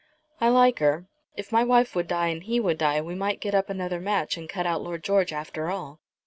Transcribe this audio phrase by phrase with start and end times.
[0.39, 1.05] I like her.
[1.37, 4.35] If my wife would die and he would die, we might get up another match
[4.35, 5.99] and cut out Lord George after all."